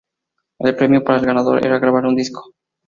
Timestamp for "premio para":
0.75-1.19